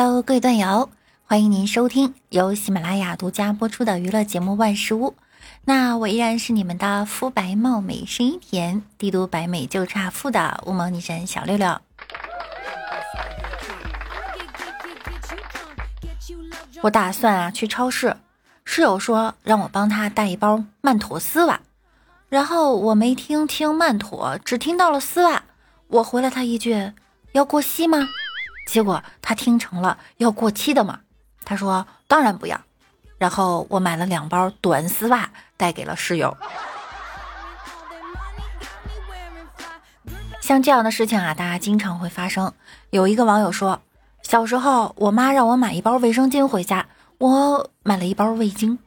[0.00, 0.90] Hello，各位段友，
[1.26, 5.10] 欢迎您收听由喜马拉雅独家播出的娱乐节目《万事屋》。
[5.64, 11.80] 那我依然是你们的肤白貌美、声音甜、帝都白美就差富的乌蒙女神小六六。
[16.82, 18.16] 我打算啊去超市，
[18.64, 21.60] 室友说让我帮他带一包曼妥丝袜，
[22.28, 25.42] 然后我没听清曼妥，只听到了丝袜，
[25.88, 26.92] 我回了他一句
[27.34, 28.08] ：“要过膝吗？”
[28.68, 31.00] 结果他听成了要过期的嘛，
[31.42, 32.60] 他说当然不要。
[33.16, 36.36] 然后我买了两包短丝袜带给了室友。
[40.42, 42.52] 像这样的事情啊，大家经常会发生。
[42.90, 43.80] 有一个网友说，
[44.22, 48.78] 小时候我妈让我买一包卫生巾回家，我买了一包味精。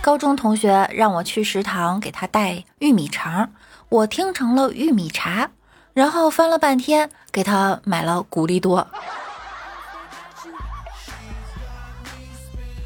[0.00, 3.50] 高中同学让我去食堂给他带玉米肠，
[3.88, 5.50] 我听成了玉米茶。
[5.98, 8.86] 然后翻了半天，给他买了古力多。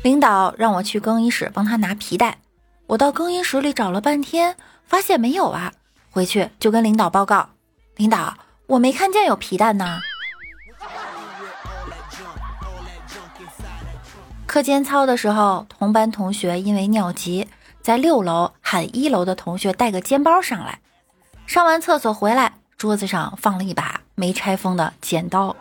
[0.03, 2.39] 领导让我去更衣室帮他拿皮带，
[2.87, 5.75] 我到更衣室里找了半天，发现没有啊。
[6.11, 7.51] 回去就跟领导报告，
[7.97, 8.35] 领导，
[8.67, 10.01] 我没看见有皮带呢。
[14.47, 17.47] 课间操的时候，同班同学因为尿急，
[17.83, 20.81] 在六楼喊一楼的同学带个肩包上来，
[21.47, 22.55] 上完厕所回来。
[22.83, 25.55] 桌子上放了一把没拆封的剪刀。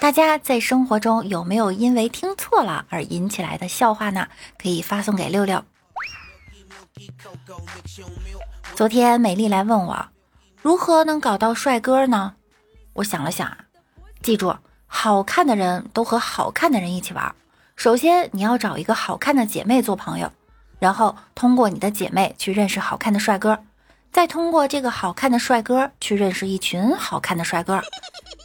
[0.00, 4.26] 大家在生活中有没有因为听错了而引起来的笑话呢？
[4.60, 5.64] 可以发送给六六。
[8.74, 10.08] 昨天美丽来问我，
[10.60, 12.34] 如何能搞到帅哥呢？
[12.94, 13.58] 我想了想啊，
[14.22, 14.56] 记住，
[14.88, 17.32] 好看的人都和好看的人一起玩。
[17.76, 20.32] 首先，你要找一个好看的姐妹做朋友。
[20.78, 23.58] 然后通过你的姐妹去认识好看的帅哥，
[24.12, 27.82] 再通过这个好看的帅哥去认识一群好看的帅哥，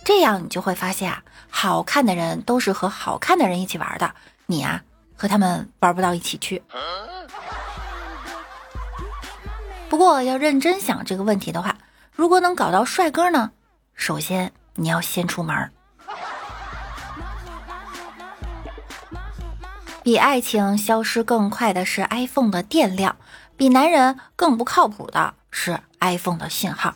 [0.04, 4.14] 这样你就会发现啊，好看的人都是和好看的人一起玩的，
[4.46, 4.82] 你啊
[5.16, 6.62] 和他们玩不到一起去。
[9.90, 11.76] 不过要认真想这个问题的话，
[12.14, 13.52] 如果能搞到帅哥呢，
[13.94, 15.72] 首先你要先出门。
[20.04, 23.18] 比爱情消失更快的是 iPhone 的电量，
[23.56, 26.96] 比男人更不靠谱的是 iPhone 的信号。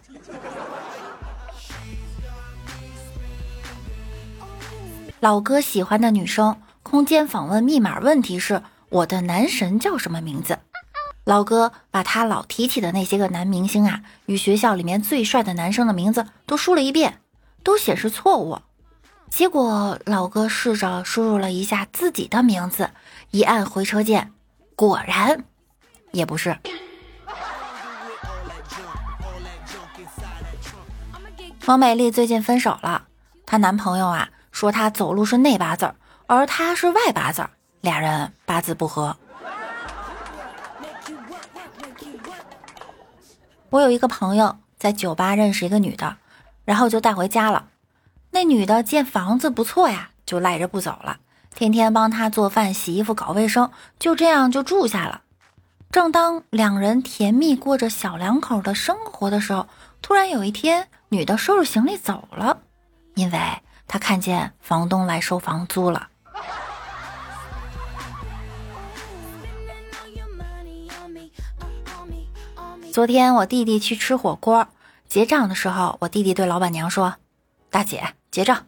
[5.20, 10.58] 老哥喜欢的女生空间访问密码问题是：我的男神叫什么名字？
[11.24, 17.20] 老哥把他老提起的那些个男明星啊，与学校里面最帅的男生的名字都输了一遍，
[17.64, 18.60] 都显示错误。
[19.36, 22.92] 结果老哥试着输入了一下自己的名字，
[23.32, 24.32] 一按回车键，
[24.78, 25.44] 果然
[26.14, 26.58] 也不是。
[31.66, 33.08] 王美丽最近分手了，
[33.46, 35.96] 她男朋友啊说她走路是内八字儿，
[36.28, 37.50] 而她是外八字儿，
[37.82, 39.18] 俩人八字不合。
[43.70, 46.16] 我有一个朋友在酒吧认识一个女的，
[46.64, 47.68] 然后就带回家了。
[48.36, 51.20] 那女的见房子不错呀，就赖着不走了，
[51.56, 55.22] 天天帮他做饭、洗衣服、搞卫生，就这样就住下了。
[55.90, 59.70] 正当两人甜蜜过着小两口的生活的时候，
[60.02, 62.58] 突然有一天，女的收拾行李走了，
[63.14, 63.40] 因为
[63.88, 66.10] 她看见房东来收房租了。
[72.92, 74.68] 昨天我弟弟去吃火锅，
[75.08, 77.16] 结账的时候，我弟弟对老板娘说
[77.72, 78.04] ：“大姐。”
[78.36, 78.66] 结账，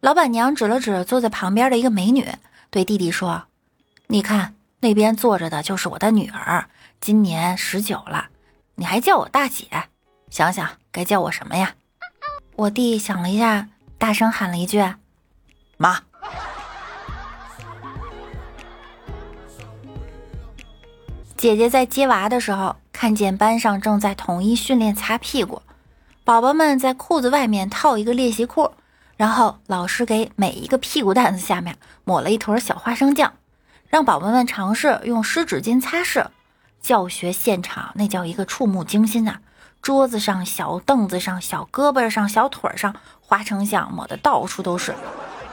[0.00, 2.26] 老板娘指了指坐在旁边的一个美女，
[2.68, 3.44] 对弟弟说
[4.10, 6.68] ：“你看那边坐着的就是我的女儿，
[7.00, 8.30] 今年十九了，
[8.74, 9.68] 你还叫我大姐，
[10.30, 11.76] 想想该叫我什么呀？”
[12.56, 14.84] 我弟想了一下，大声喊了一句
[15.78, 16.02] ：“妈。”
[21.36, 25.62] 姐姐在接娃的时候，看见班上正在统一训练擦屁股。
[26.24, 28.70] 宝宝们在裤子外面套一个练习裤，
[29.22, 33.34] 然后老师给每一个屁股蛋子下面抹了一坨小花生酱，
[33.86, 36.26] 让宝宝们尝试用湿纸巾擦拭。
[36.80, 39.36] 教学现场那叫一个触目惊心呐！
[39.80, 44.92] 桌子上、小凳子上、小胳膊上、小腿上，花生酱抹的到处都是。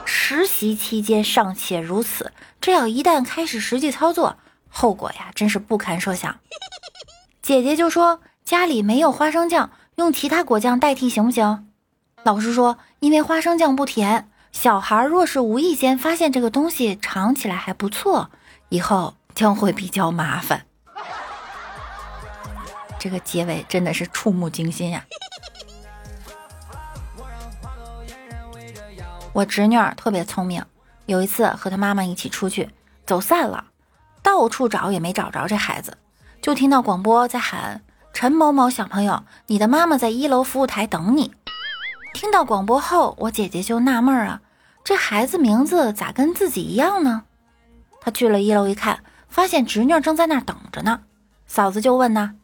[0.04, 4.36] 实习期间尚且如此，这要一旦开始实际操作，
[4.68, 6.40] 后果呀，真是不堪设想。
[7.40, 9.70] 姐姐就说家里没有花生酱。
[9.94, 11.69] 用其他果酱代替行不行？
[12.22, 18.30] 老师说，因为花生酱不甜，小孩若是无意间发现这个东西尝起来还不错，
[18.68, 20.66] 以后将会比较麻烦。
[22.98, 25.02] 这个结尾真的是触目惊心呀！
[29.32, 30.62] 我侄女儿特别聪明，
[31.06, 32.68] 有一次和她妈妈一起出去，
[33.06, 33.64] 走散了，
[34.22, 35.96] 到处找也没找着这孩子，
[36.42, 37.80] 就听到广播在喊
[38.12, 41.32] ：“陈某某小朋友，你的妈妈在一楼服务台等你。”
[42.12, 44.40] 听到广播后，我姐姐就纳闷啊，
[44.84, 47.24] 这孩子名字咋跟自己一样呢？
[48.00, 51.00] 她去了一楼一看，发现侄女正在那儿等着呢。
[51.46, 52.34] 嫂子就问呐：“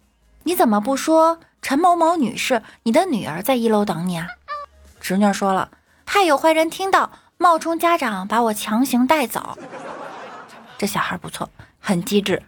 [0.44, 4.28] 你怎么不说陈某某女士，你的女儿在一楼等你啊？”
[5.00, 5.70] 侄女说了。
[6.04, 9.58] 怕有坏人听到，冒充家长把我强行带走。
[10.78, 12.42] 这小孩不错，很机智。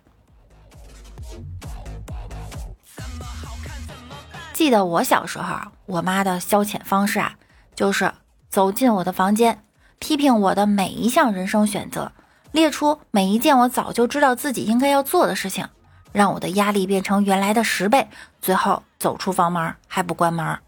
[4.58, 5.56] 记得我小时候，
[5.86, 7.34] 我妈的消遣方式啊，
[7.76, 8.12] 就是
[8.50, 9.62] 走进我的房间，
[10.00, 12.10] 批评我的每一项人生选择，
[12.50, 15.68] 列出每一件我早就知道自己应该要做的事情，
[16.10, 18.08] 让我的压力变成原来的十倍，
[18.40, 20.58] 最后走出房门还不关门。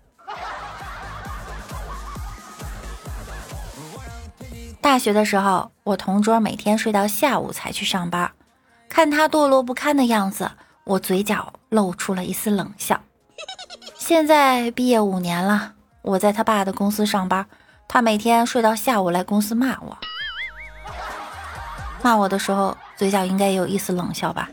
[4.80, 8.30] 大学的时候，我同桌每天睡到下午才去上班，
[8.88, 10.48] 看他堕落不堪的样子，
[10.84, 13.00] 我嘴角露出了一丝冷笑。
[14.10, 17.46] 现在毕业五年了，我在他爸的公司上班，
[17.86, 19.96] 他每天睡到下午来公司骂我，
[22.02, 24.50] 骂我的时候，嘴角应该也有一丝冷笑吧。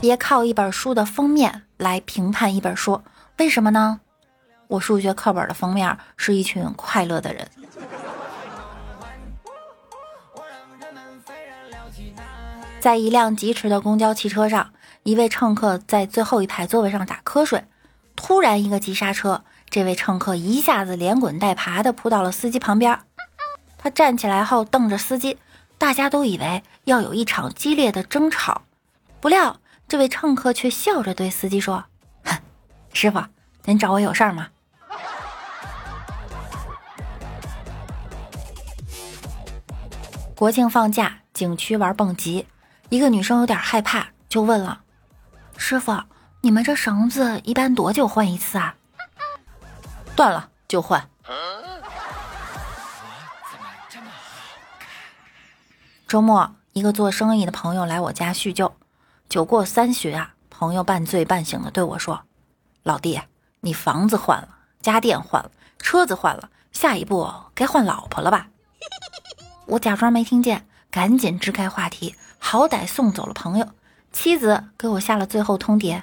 [0.00, 3.00] 别靠一本书的封面来评判一本书，
[3.38, 4.00] 为什么呢？
[4.66, 7.48] 我数学课本的封面是一群快乐的人。
[12.82, 14.72] 在一辆疾驰的公交汽车上，
[15.04, 17.64] 一位乘客在最后一排座位上打瞌睡，
[18.16, 22.98] 突然一个急刹车，这位乘客一下子连滚带爬的扑到了司机旁边。
[23.78, 25.38] 他站起来后瞪着司机，
[25.78, 28.62] 大家都以为要有一场激烈的争吵，
[29.20, 31.84] 不料这位乘客却笑着对司机说
[32.26, 32.36] ：“哼，
[32.92, 33.22] 师傅，
[33.64, 34.48] 您找我有事儿吗？”
[40.34, 42.44] 国庆放假，景区玩蹦极，
[42.92, 44.82] 一个女生有点害怕，就问了
[45.56, 45.98] ：“师傅，
[46.42, 48.74] 你们这绳子一般多久换一次啊？”
[50.14, 51.08] 断了就换。
[56.06, 58.76] 周末，一个做生意的朋友来我家叙旧，
[59.26, 62.24] 酒过三巡啊，朋友半醉半醒的对我说
[62.84, 63.18] ：“老弟，
[63.60, 64.48] 你房子换了，
[64.82, 68.48] 家电换了，车子换了，下一步该换老婆了吧？”
[69.64, 72.14] 我假装没听见，赶紧支开话题。
[72.44, 73.66] 好歹送走了朋友，
[74.12, 76.02] 妻子给我下了最后通牒：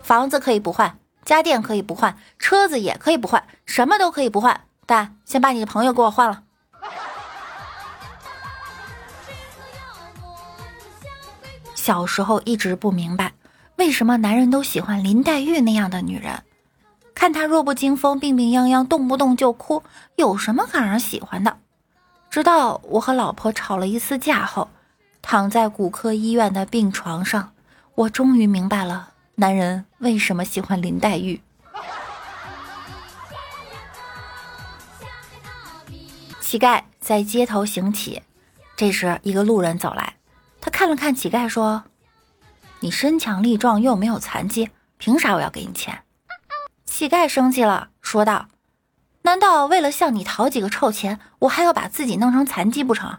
[0.00, 6.44] 房子可以不换，家电可以不换，车子也可以不换，什么都可以不换，但先把你的朋友给我换了。
[11.74, 13.34] 小时候一直不明白，
[13.76, 16.42] 为什么男人都喜欢林黛玉那样的女人？
[17.12, 19.82] 看她弱不禁风、病病殃殃，动不动就哭，
[20.14, 21.58] 有什么可让人喜欢的？
[22.30, 24.67] 直到我和老婆吵了一次架后，
[25.30, 27.52] 躺在骨科医院的病床上，
[27.94, 31.42] 我终于明白了男人为什么喜欢林黛玉。
[36.40, 38.22] 乞丐在街头行乞，
[38.74, 40.14] 这时一个路人走来，
[40.62, 41.84] 他看了看乞丐，说
[42.80, 46.04] ：“你身强力壮又没有残疾，凭啥我要给你钱？”
[46.86, 48.48] 乞丐生气了，说道。
[49.20, 53.18] 难道为了向你讨几个臭钱，我还要把自己弄成残疾不成？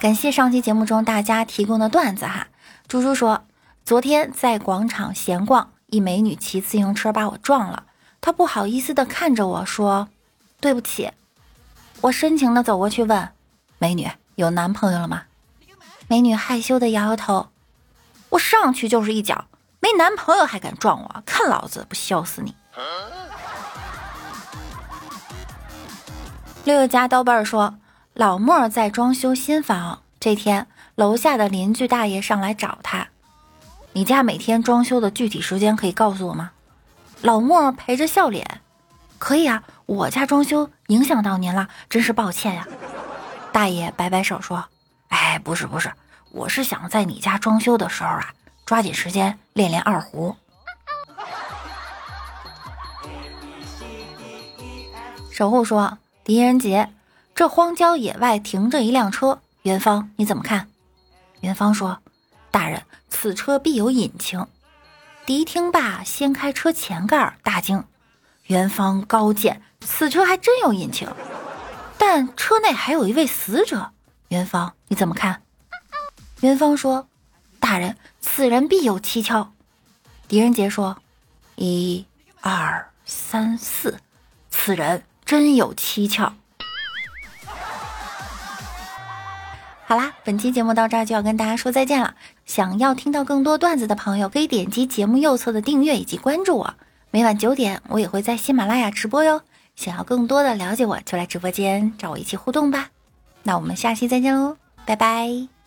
[0.00, 2.46] 感谢上期节目中大家提供的段子哈。
[2.88, 3.44] 猪猪说，
[3.84, 7.84] 昨天在广场闲逛，一美女骑自行车把我撞了，
[8.18, 10.08] 她不好意思的看着我说
[10.58, 11.12] ：“对不起。”
[12.00, 13.28] 我深情的走过去问
[13.76, 15.24] ：“美女有男朋友了吗？”
[16.08, 17.50] 美女害羞的摇摇头。
[18.30, 19.48] 我上去就是一脚，
[19.80, 22.54] 没男朋友还敢撞我，看老子不笑死你！
[26.64, 27.74] 六六家刀背儿说
[28.20, 33.08] ：“老莫在装修新房，这天楼下的邻居大爷上来找他，
[33.94, 36.50] 你家每天装修的具体时间可以告诉我吗？”
[37.22, 38.60] 老莫陪着笑脸
[39.16, 42.68] ：“可以啊，我家装修影响到您了，真是抱歉呀。”
[43.52, 44.66] 大爷摆摆手说
[45.08, 45.90] ：“哎，不是不是，
[46.30, 48.34] 我是想在你家装修的时候啊，
[48.66, 50.36] 抓紧时间练练二胡。”
[55.32, 56.90] 守护说：“狄仁杰，
[57.40, 60.68] 这荒郊野外停着一辆车，元芳你怎么看？”
[61.40, 62.02] 元芳说
[62.52, 64.46] ：“大人，此车必有隐情。”
[65.24, 67.82] 狄听罢，掀开车前盖，大惊
[68.48, 71.08] ：“元芳高见，此车还真有隐情。”
[71.96, 73.92] 但车内还有一位死者，
[74.28, 75.40] 元芳你怎么看？
[76.42, 77.08] 元芳说
[77.58, 79.54] ：“大人，此人必有蹊跷。”
[80.28, 80.98] 狄仁杰说
[81.56, 82.04] ：“一、
[82.42, 83.98] 二、三、四，
[84.50, 86.34] 此人真有蹊跷。”
[89.90, 92.14] 好啦，本期节目到这儿就要跟大家说再见了。
[92.46, 96.74] 想要听到更多段子的朋友，可以点击节目右侧的订阅以及关注我。
[97.10, 99.42] 每晚九点，我也会在喜马拉雅直播哟。
[99.74, 102.90] 想要更多的了解我，就来直播间找我一起互动吧。
[103.42, 104.56] 那我们下期再见喽，
[104.86, 105.59] 拜拜。